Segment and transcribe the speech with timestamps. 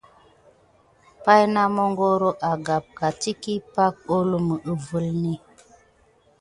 [1.23, 5.33] Pay na magoro agamka diki pay holumi kivela.